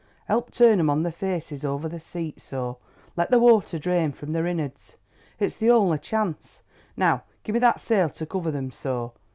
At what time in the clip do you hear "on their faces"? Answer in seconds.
0.89-1.63